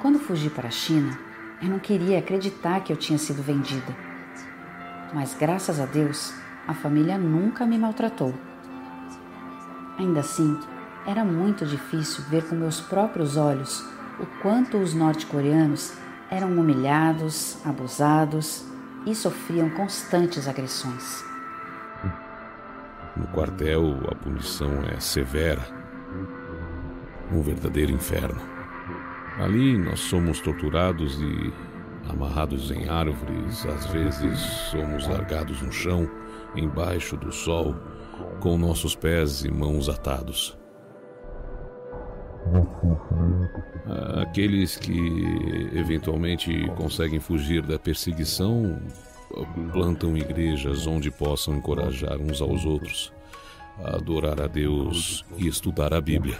[0.01, 1.17] Quando fugi para a China,
[1.61, 3.95] eu não queria acreditar que eu tinha sido vendida.
[5.13, 6.34] Mas graças a Deus,
[6.67, 8.34] a família nunca me maltratou.
[9.97, 10.59] Ainda assim,
[11.08, 13.82] era muito difícil ver com meus próprios olhos
[14.20, 15.93] o quanto os norte-coreanos
[16.30, 18.66] eram humilhados, abusados
[19.05, 21.24] e sofriam constantes agressões.
[23.16, 25.66] No quartel, a punição é severa
[27.32, 28.41] um verdadeiro inferno.
[29.38, 31.53] Ali nós somos torturados e
[32.10, 34.39] amarrados em árvores, às vezes
[34.72, 36.10] somos largados no chão,
[36.55, 37.76] embaixo do sol,
[38.41, 40.58] com nossos pés e mãos atados.
[44.22, 44.98] Aqueles que
[45.74, 48.82] eventualmente conseguem fugir da perseguição
[49.72, 53.12] plantam igrejas onde possam encorajar uns aos outros
[53.84, 56.38] a adorar a Deus e estudar a Bíblia.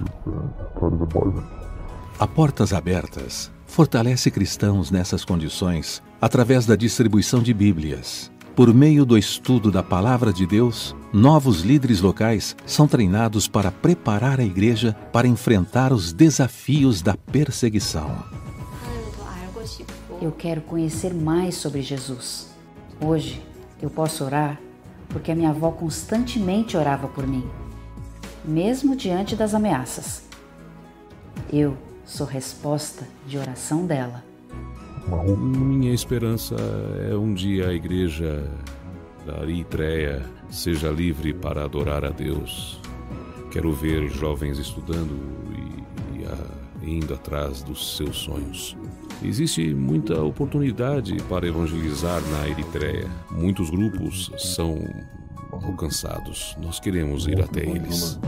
[2.20, 8.32] A Portas Abertas fortalece cristãos nessas condições através da distribuição de Bíblias.
[8.58, 14.40] Por meio do estudo da Palavra de Deus, novos líderes locais são treinados para preparar
[14.40, 18.26] a igreja para enfrentar os desafios da perseguição.
[20.20, 22.50] Eu quero conhecer mais sobre Jesus.
[23.00, 23.46] Hoje
[23.80, 24.60] eu posso orar
[25.10, 27.48] porque a minha avó constantemente orava por mim,
[28.44, 30.24] mesmo diante das ameaças.
[31.54, 34.27] Eu sou resposta de oração dela.
[35.08, 36.56] Minha esperança
[37.10, 38.44] é um dia a igreja
[39.26, 42.82] da Eritreia seja livre para adorar a Deus.
[43.50, 45.18] Quero ver jovens estudando
[45.56, 48.76] e, e a, indo atrás dos seus sonhos.
[49.24, 53.10] Existe muita oportunidade para evangelizar na Eritreia.
[53.32, 54.78] Muitos grupos são
[55.52, 56.56] alcançados.
[56.62, 58.20] Nós queremos ir até eles.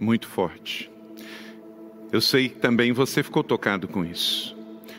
[0.00, 0.88] Muito forte.
[2.12, 4.56] Eu sei que também você ficou tocado com isso.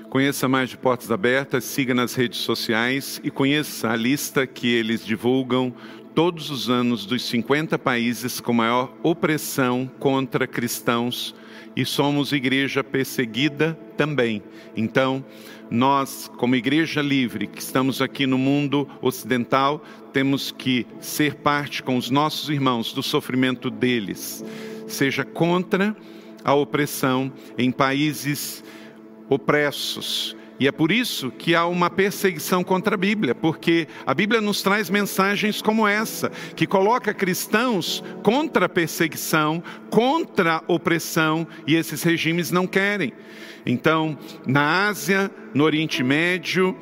[0.09, 5.05] Conheça mais de Portas Abertas, siga nas redes sociais e conheça a lista que eles
[5.05, 5.73] divulgam
[6.19, 11.33] todos os anos dos 50 países com maior opressão contra cristãos
[11.77, 14.43] e somos igreja perseguida também.
[14.75, 15.23] Então,
[15.71, 21.95] nós, como igreja livre, que estamos aqui no mundo ocidental, temos que ser parte com
[21.95, 24.43] os nossos irmãos do sofrimento deles,
[24.89, 25.95] seja contra
[26.43, 28.61] a opressão em países
[29.29, 34.41] opressos E é por isso que há uma perseguição contra a Bíblia, porque a Bíblia
[34.41, 41.75] nos traz mensagens como essa, que coloca cristãos contra a perseguição, contra a opressão, e
[41.75, 43.13] esses regimes não querem.
[43.65, 46.75] Então, na Ásia, no Oriente Médio,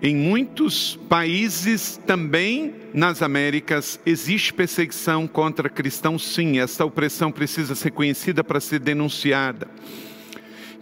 [0.00, 6.60] em muitos países, também nas Américas, existe perseguição contra cristãos, sim.
[6.60, 9.66] Essa opressão precisa ser conhecida para ser denunciada.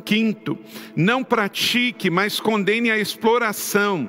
[0.07, 0.57] Quinto,
[0.95, 4.09] não pratique, mas condene a exploração,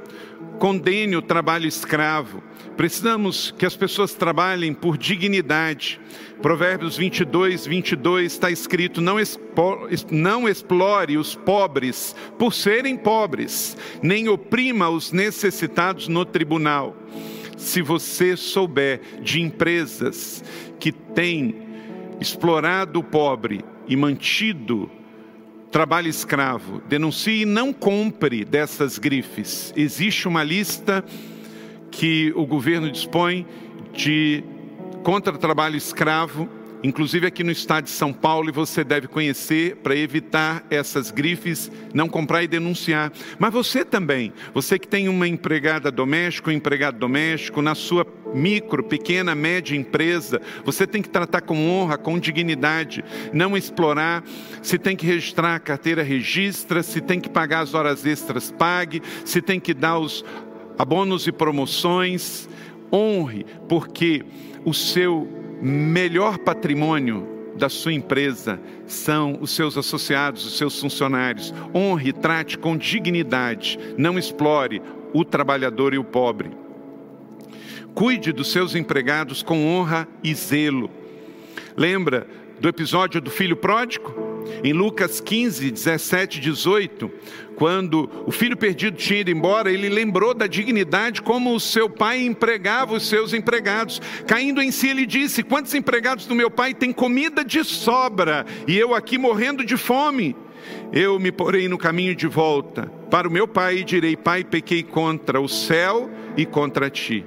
[0.60, 2.44] condene o trabalho escravo.
[2.78, 6.00] Precisamos que as pessoas trabalhem por dignidade.
[6.40, 14.30] Provérbios 22, 22 está escrito: não, expo, não explore os pobres por serem pobres, nem
[14.30, 16.96] oprima os necessitados no tribunal.
[17.58, 20.44] Se você souber de empresas
[20.80, 21.56] que têm
[22.22, 24.92] explorado o pobre e mantido
[25.72, 29.74] trabalho escravo, denuncie e não compre dessas grifes.
[29.76, 31.04] Existe uma lista
[31.92, 33.46] que o governo dispõe
[33.94, 34.44] de
[35.04, 36.50] contra trabalho escravo,
[36.84, 41.72] inclusive aqui no estado de São Paulo, e você deve conhecer para evitar essas grifes,
[41.94, 43.12] não comprar e denunciar.
[43.40, 48.84] Mas você também, você que tem uma empregada doméstica, um empregado doméstico, na sua micro,
[48.84, 53.04] pequena, média empresa, você tem que tratar com honra, com dignidade,
[53.34, 54.24] não explorar.
[54.62, 56.84] Se tem que registrar a carteira, registra.
[56.84, 59.02] Se tem que pagar as horas extras, pague.
[59.26, 60.24] Se tem que dar os
[60.78, 62.48] abonos e promoções,
[62.92, 64.24] honre, porque
[64.64, 71.54] o seu melhor patrimônio da sua empresa são os seus associados, os seus funcionários.
[71.74, 74.82] Honre, trate com dignidade, não explore
[75.14, 76.52] o trabalhador e o pobre.
[77.94, 80.90] Cuide dos seus empregados com honra e zelo.
[81.76, 82.28] Lembra
[82.60, 84.28] do episódio do filho pródigo?
[84.64, 87.12] Em Lucas 15, 17, 18,
[87.58, 92.24] quando o filho perdido tinha ido embora, ele lembrou da dignidade como o seu pai
[92.24, 94.00] empregava os seus empregados.
[94.28, 98.78] Caindo em si, ele disse: Quantos empregados do meu pai têm comida de sobra e
[98.78, 100.36] eu aqui morrendo de fome?
[100.94, 104.84] Eu me porei no caminho de volta para o meu pai e direi: Pai, pequei
[104.84, 107.26] contra o céu e contra ti.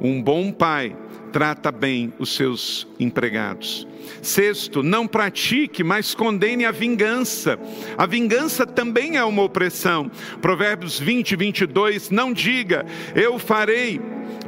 [0.00, 0.96] Um bom pai
[1.32, 3.86] trata bem os seus empregados.
[4.22, 7.58] Sexto, não pratique, mas condene a vingança.
[7.98, 10.10] A vingança também é uma opressão.
[10.40, 14.00] Provérbios 20, 22, não diga, eu farei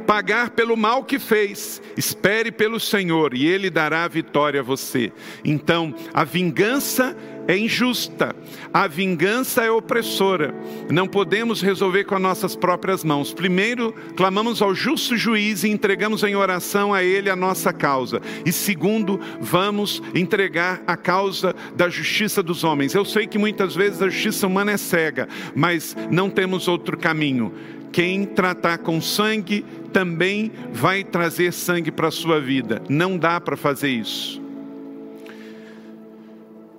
[0.09, 1.79] pagar pelo mal que fez.
[1.95, 5.13] Espere pelo Senhor e Ele dará a vitória a você.
[5.45, 8.35] Então, a vingança é injusta,
[8.73, 10.53] a vingança é opressora.
[10.91, 13.33] Não podemos resolver com as nossas próprias mãos.
[13.33, 18.21] Primeiro, clamamos ao justo juiz e entregamos em oração a Ele a nossa causa.
[18.45, 22.93] E segundo, vamos entregar a causa da justiça dos homens.
[22.93, 27.53] Eu sei que muitas vezes a justiça humana é cega, mas não temos outro caminho
[27.91, 32.81] quem tratar com sangue também vai trazer sangue para a sua vida.
[32.87, 34.48] Não dá para fazer isso.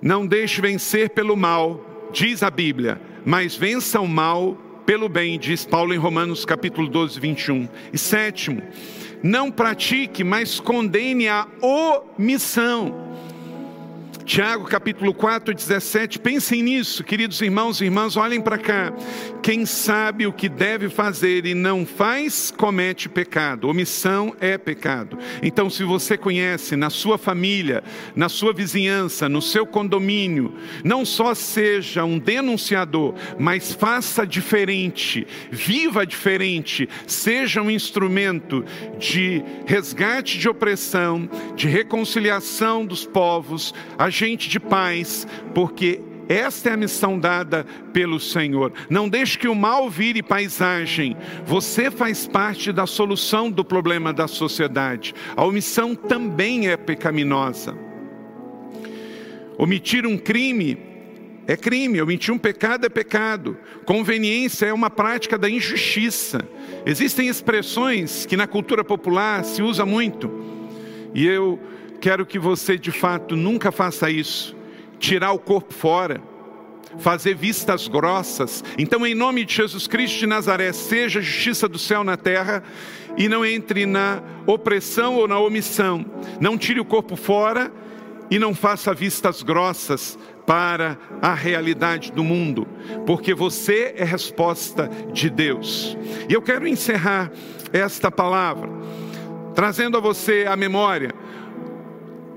[0.01, 5.63] Não deixe vencer pelo mal, diz a Bíblia, mas vença o mal pelo bem, diz
[5.63, 7.69] Paulo em Romanos capítulo 12, 21.
[7.93, 8.63] E sétimo,
[9.21, 13.00] não pratique, mas condene a omissão.
[14.31, 16.17] Tiago capítulo 4, 17.
[16.17, 18.93] Pensem nisso, queridos irmãos e irmãs, olhem para cá.
[19.43, 23.67] Quem sabe o que deve fazer e não faz, comete pecado.
[23.67, 25.17] Omissão é pecado.
[25.43, 27.83] Então, se você conhece na sua família,
[28.15, 36.05] na sua vizinhança, no seu condomínio, não só seja um denunciador, mas faça diferente, viva
[36.05, 38.63] diferente, seja um instrumento
[38.97, 43.73] de resgate de opressão, de reconciliação dos povos,
[44.21, 45.99] agente de paz, porque
[46.29, 48.71] esta é a missão dada pelo Senhor.
[48.89, 51.17] Não deixe que o mal vire paisagem.
[51.45, 55.13] Você faz parte da solução do problema da sociedade.
[55.35, 57.75] A omissão também é pecaminosa.
[59.57, 60.77] Omitir um crime
[61.47, 63.57] é crime, omitir um pecado é pecado.
[63.83, 66.47] Conveniência é uma prática da injustiça.
[66.85, 70.31] Existem expressões que na cultura popular se usa muito.
[71.13, 71.59] E eu
[72.01, 74.55] quero que você de fato nunca faça isso
[75.01, 76.21] tirar o corpo fora,
[76.99, 78.63] fazer vistas grossas.
[78.77, 82.63] Então, em nome de Jesus Cristo de Nazaré, seja a justiça do céu na terra
[83.17, 86.05] e não entre na opressão ou na omissão.
[86.39, 87.71] Não tire o corpo fora
[88.29, 92.67] e não faça vistas grossas para a realidade do mundo,
[93.05, 95.97] porque você é resposta de Deus.
[96.29, 97.31] E eu quero encerrar
[97.73, 98.69] esta palavra
[99.53, 101.13] trazendo a você a memória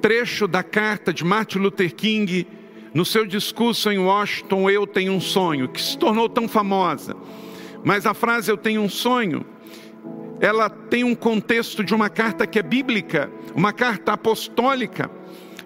[0.05, 2.47] trecho da carta de Martin Luther King
[2.93, 7.17] No seu discurso em Washington, Eu Tenho um Sonho, que se tornou tão famosa.
[7.83, 9.47] Mas a frase Eu Tenho um Sonho,
[10.43, 15.11] ela tem um contexto de uma carta que é bíblica, uma carta apostólica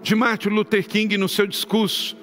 [0.00, 2.16] de Martin Luther King no seu discurso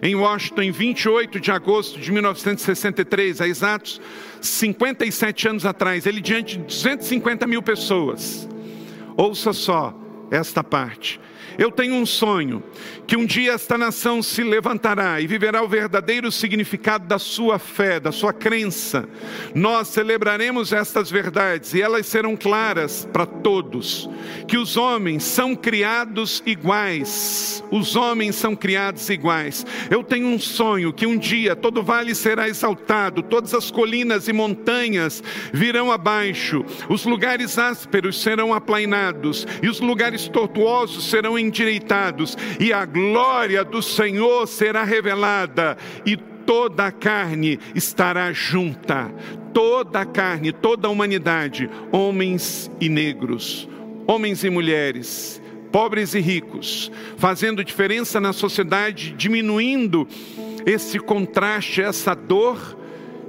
[0.00, 4.00] em Washington, em 28 de agosto de 1963, há exatos
[4.40, 8.48] 57 anos atrás, ele diante de 250 mil pessoas.
[9.18, 9.94] Ouça só
[10.30, 11.20] esta parte.
[11.56, 12.62] Eu tenho um sonho
[13.06, 17.98] que um dia esta nação se levantará e viverá o verdadeiro significado da sua fé,
[17.98, 19.08] da sua crença.
[19.54, 24.08] Nós celebraremos estas verdades e elas serão claras para todos.
[24.46, 27.64] Que os homens são criados iguais.
[27.70, 29.64] Os homens são criados iguais.
[29.90, 34.32] Eu tenho um sonho que um dia todo vale será exaltado, todas as colinas e
[34.32, 35.22] montanhas
[35.52, 41.08] virão abaixo, os lugares ásperos serão aplainados e os lugares tortuosos
[41.38, 49.12] endireitados, e a glória do Senhor será revelada, e toda a carne estará junta,
[49.52, 53.68] toda a carne, toda a humanidade, homens e negros,
[54.06, 60.08] homens e mulheres, pobres e ricos, fazendo diferença na sociedade, diminuindo
[60.64, 62.78] esse contraste, essa dor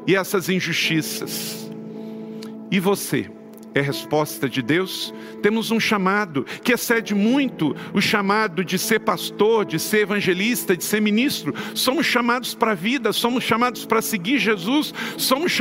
[0.08, 1.70] e essas injustiças.
[2.72, 3.30] E você?
[3.74, 9.66] É resposta de Deus, temos um chamado que excede muito o chamado de ser pastor,
[9.66, 11.54] de ser evangelista, de ser ministro.
[11.76, 15.52] Somos chamados para a vida, somos chamados para seguir Jesus, somos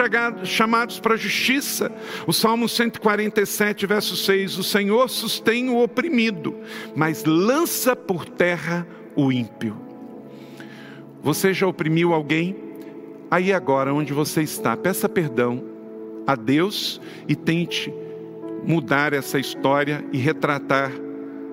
[0.45, 1.93] chamados para a justiça.
[2.27, 6.57] O Salmo 147, verso 6: O Senhor sustém o oprimido,
[6.97, 9.77] mas lança por terra o ímpio.
[11.23, 12.57] Você já oprimiu alguém?
[13.31, 15.78] Aí agora, onde você está, peça perdão
[16.29, 17.91] a Deus e tente
[18.63, 20.93] mudar essa história e retratar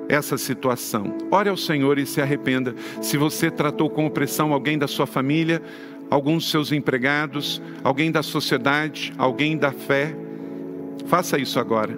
[0.09, 1.17] essa situação.
[1.31, 2.75] Ore ao Senhor e se arrependa.
[3.01, 5.61] Se você tratou com opressão alguém da sua família,
[6.09, 10.13] alguns dos seus empregados, alguém da sociedade, alguém da fé,
[11.05, 11.97] faça isso agora.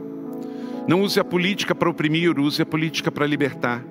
[0.87, 3.83] Não use a política para oprimir, use a política para libertar.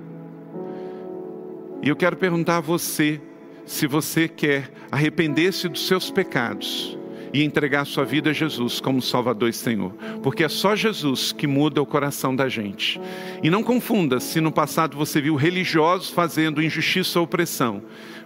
[1.82, 3.20] E eu quero perguntar a você
[3.64, 6.95] se você quer arrepender-se dos seus pecados
[7.36, 11.46] e entregar sua vida a Jesus como Salvador e Senhor, porque é só Jesus que
[11.46, 12.98] muda o coração da gente.
[13.42, 17.82] E não confunda se no passado você viu religiosos fazendo injustiça ou opressão.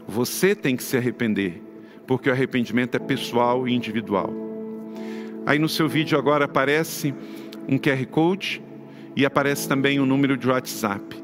[0.06, 1.61] Você tem que se arrepender,
[2.06, 4.32] porque o arrependimento é pessoal e individual.
[5.44, 7.12] Aí no seu vídeo agora aparece
[7.68, 8.62] um QR Code
[9.16, 11.20] e aparece também o um número de WhatsApp.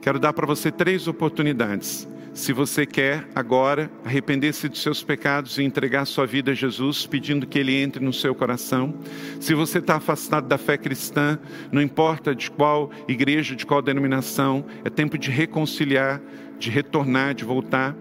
[0.00, 2.08] Quero dar para você três oportunidades.
[2.34, 7.46] Se você quer agora arrepender-se dos seus pecados e entregar sua vida a Jesus, pedindo
[7.46, 8.94] que Ele entre no seu coração.
[9.38, 11.38] Se você está afastado da fé cristã,
[11.70, 16.22] não importa de qual igreja, de qual denominação, é tempo de reconciliar,
[16.58, 17.94] de retornar, de voltar.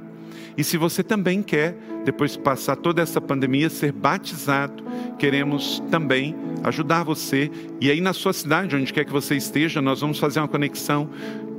[0.57, 1.75] E se você também quer,
[2.05, 4.81] depois de passar toda essa pandemia, ser batizado,
[5.19, 7.51] queremos também ajudar você.
[7.81, 11.09] E aí, na sua cidade, onde quer que você esteja, nós vamos fazer uma conexão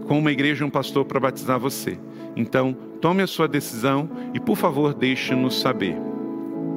[0.07, 1.99] com uma igreja e um pastor para batizar você.
[2.37, 6.12] Então, tome a sua decisão e, por favor, deixe-nos saber.